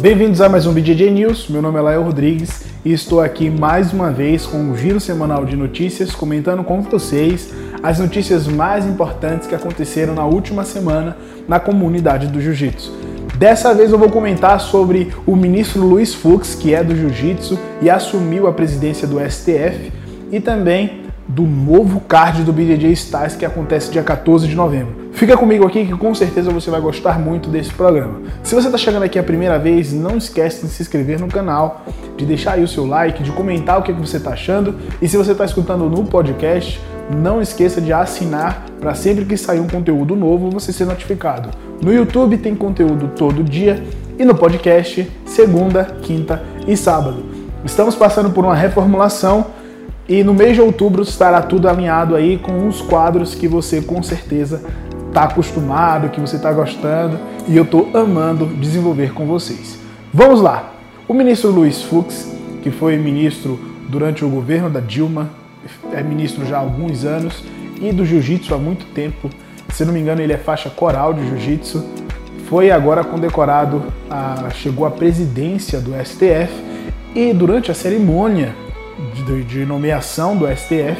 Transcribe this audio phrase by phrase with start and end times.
[0.00, 1.48] Bem-vindos a mais um BJJ News.
[1.48, 5.44] Meu nome é Lael Rodrigues e estou aqui mais uma vez com um giro semanal
[5.44, 7.52] de notícias, comentando com vocês
[7.82, 11.16] as notícias mais importantes que aconteceram na última semana
[11.46, 12.90] na comunidade do Jiu-Jitsu.
[13.36, 17.90] Dessa vez eu vou comentar sobre o ministro Luiz Fux, que é do Jiu-Jitsu e
[17.90, 19.92] assumiu a presidência do STF,
[20.32, 25.01] e também do novo card do BJJ Stars que acontece dia 14 de novembro.
[25.12, 28.22] Fica comigo aqui que com certeza você vai gostar muito desse programa.
[28.42, 31.82] Se você está chegando aqui a primeira vez, não esquece de se inscrever no canal,
[32.16, 35.16] de deixar aí o seu like, de comentar o que você está achando e se
[35.16, 36.80] você está escutando no podcast,
[37.14, 41.50] não esqueça de assinar para sempre que sair um conteúdo novo você ser notificado.
[41.80, 43.82] No YouTube tem conteúdo todo dia
[44.18, 47.22] e no podcast segunda, quinta e sábado.
[47.64, 49.46] Estamos passando por uma reformulação
[50.08, 54.02] e no mês de outubro estará tudo alinhado aí com os quadros que você com
[54.02, 54.62] certeza
[55.12, 59.78] está acostumado, que você está gostando e eu estou amando desenvolver com vocês.
[60.12, 60.72] Vamos lá!
[61.06, 63.60] O ministro Luiz Fux, que foi ministro
[63.90, 65.28] durante o governo da Dilma,
[65.92, 67.44] é ministro já há alguns anos
[67.78, 69.28] e do jiu-jitsu há muito tempo.
[69.68, 71.84] Se não me engano, ele é faixa coral de jiu-jitsu.
[72.46, 76.50] Foi agora condecorado, a, chegou à presidência do STF
[77.14, 78.54] e durante a cerimônia
[79.14, 80.96] de, de nomeação do STF,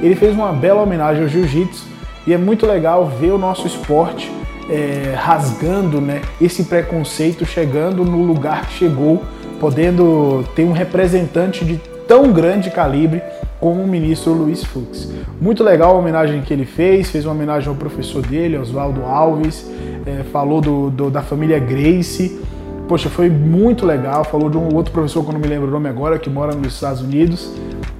[0.00, 1.95] ele fez uma bela homenagem ao jiu-jitsu
[2.26, 4.30] e é muito legal ver o nosso esporte
[4.68, 9.22] é, rasgando né, esse preconceito, chegando no lugar que chegou,
[9.60, 13.22] podendo ter um representante de tão grande calibre
[13.60, 15.10] como o ministro Luiz Fux.
[15.40, 19.70] Muito legal a homenagem que ele fez, fez uma homenagem ao professor dele, Oswaldo Alves,
[20.04, 22.40] é, falou do, do, da família Grace.
[22.86, 24.24] Poxa, foi muito legal.
[24.24, 26.54] Falou de um outro professor que eu não me lembro o nome agora, que mora
[26.54, 27.50] nos Estados Unidos.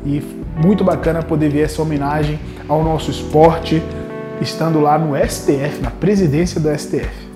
[0.04, 0.22] E
[0.62, 3.82] muito bacana poder ver essa homenagem ao nosso esporte,
[4.40, 7.26] estando lá no STF, na presidência do STF.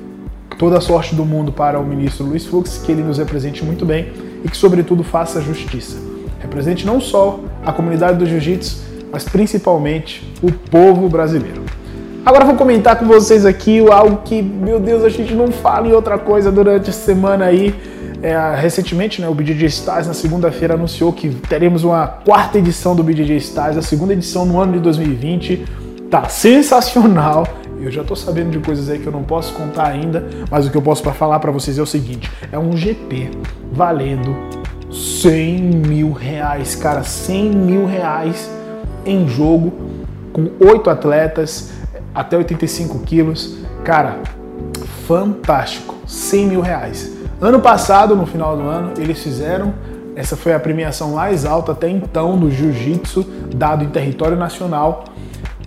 [0.58, 3.86] Toda a sorte do mundo para o ministro Luiz Fux, que ele nos represente muito
[3.86, 4.12] bem
[4.44, 5.96] e que, sobretudo, faça justiça.
[6.40, 8.78] Represente não só a comunidade do jiu-jitsu,
[9.10, 11.62] mas principalmente o povo brasileiro.
[12.24, 15.92] Agora vou comentar com vocês aqui algo que, meu Deus, a gente não fala em
[15.92, 17.74] outra coisa durante a semana aí.
[18.22, 23.02] É, recentemente, né, o BJJ Stars na segunda-feira anunciou que teremos uma quarta edição do
[23.02, 25.64] BJJ Stars, a segunda edição no ano de 2020.
[26.10, 27.46] Tá sensacional.
[27.80, 30.70] Eu já tô sabendo de coisas aí que eu não posso contar ainda, mas o
[30.70, 33.30] que eu posso para falar para vocês é o seguinte: é um GP
[33.72, 34.34] valendo
[34.90, 38.50] 100 mil reais, cara, 100 mil reais
[39.06, 39.72] em jogo
[40.32, 41.72] com oito atletas
[42.12, 43.58] até 85 quilos.
[43.84, 44.18] Cara,
[45.06, 47.12] fantástico, 100 mil reais.
[47.40, 49.72] Ano passado, no final do ano, eles fizeram.
[50.16, 55.04] Essa foi a premiação mais alta até então do jiu-jitsu, dado em território nacional.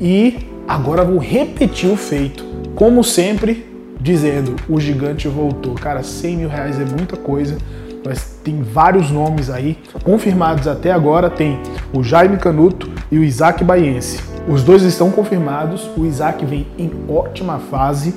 [0.06, 0.36] E
[0.68, 2.44] agora vou repetir o feito.
[2.76, 3.66] Como sempre,
[4.02, 5.76] dizendo: o gigante voltou.
[5.76, 7.58] Cara, 100 mil reais é muita coisa.
[8.06, 11.30] Mas tem vários nomes aí confirmados até agora.
[11.30, 11.58] Tem
[11.94, 14.22] o Jaime Canuto e o Isaac Baiense.
[14.46, 15.90] Os dois estão confirmados.
[15.96, 18.14] O Isaac vem em ótima fase,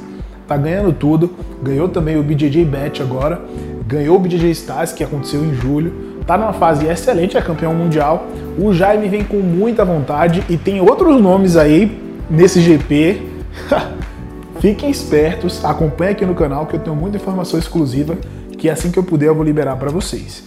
[0.48, 1.36] tá ganhando tudo.
[1.62, 3.40] Ganhou também o BJJ Bet agora.
[3.86, 6.15] Ganhou o BJJ Stars, que aconteceu em julho.
[6.26, 8.26] Tá numa fase excelente, é campeão mundial.
[8.58, 13.22] O Jaime vem com muita vontade e tem outros nomes aí nesse GP.
[14.60, 18.16] Fiquem espertos, acompanhem aqui no canal que eu tenho muita informação exclusiva
[18.56, 20.42] que assim que eu puder eu vou liberar para vocês.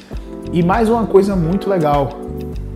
[0.52, 2.20] E mais uma coisa muito legal: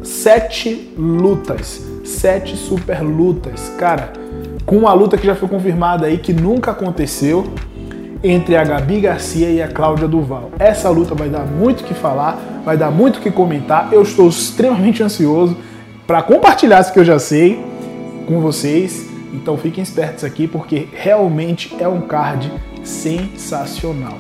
[0.01, 4.13] sete lutas, sete super lutas, cara,
[4.65, 7.51] com uma luta que já foi confirmada aí que nunca aconteceu
[8.23, 10.51] entre a Gabi Garcia e a Cláudia Duval.
[10.57, 13.89] Essa luta vai dar muito que falar, vai dar muito que comentar.
[13.91, 15.57] Eu estou extremamente ansioso
[16.07, 17.63] para compartilhar isso que eu já sei
[18.25, 19.09] com vocês.
[19.33, 22.51] Então fiquem espertos aqui porque realmente é um card
[22.83, 24.17] sensacional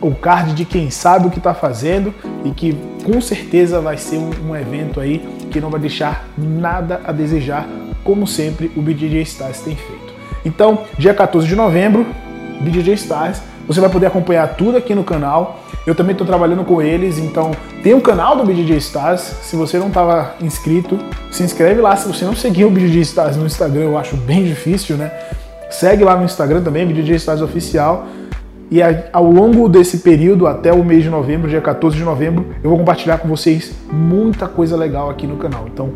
[0.00, 4.18] o card de quem sabe o que está fazendo e que com certeza vai ser
[4.18, 5.18] um, um, evento aí
[5.50, 7.68] que não vai deixar nada a desejar,
[8.04, 10.14] como sempre o BJJ Stars tem feito.
[10.44, 12.06] Então, dia 14 de novembro,
[12.60, 15.62] BJJ Stars, você vai poder acompanhar tudo aqui no canal.
[15.86, 17.50] Eu também estou trabalhando com eles, então
[17.82, 19.20] tem um canal do BJJ Stars.
[19.42, 20.98] Se você não estava inscrito,
[21.30, 21.94] se inscreve lá.
[21.96, 25.12] Se você não seguiu o BJJ Stars no Instagram, eu acho bem difícil, né?
[25.70, 28.06] Segue lá no Instagram também, BJJ Stars Oficial.
[28.70, 28.80] E
[29.12, 32.78] ao longo desse período, até o mês de novembro, dia 14 de novembro, eu vou
[32.78, 35.66] compartilhar com vocês muita coisa legal aqui no canal.
[35.72, 35.90] Então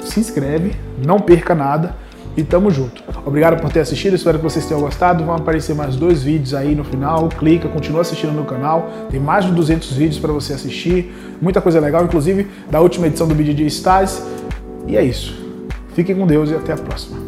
[0.00, 0.72] se inscreve,
[1.04, 1.94] não perca nada
[2.36, 3.02] e tamo junto.
[3.24, 5.24] Obrigado por ter assistido, espero que vocês tenham gostado.
[5.24, 7.28] Vão aparecer mais dois vídeos aí no final.
[7.28, 8.90] Clica, continua assistindo no canal.
[9.10, 11.12] Tem mais de 200 vídeos para você assistir.
[11.40, 14.22] Muita coisa legal, inclusive da última edição do BJJ Stars.
[14.86, 15.34] E é isso.
[15.94, 17.25] Fiquem com Deus e até a próxima.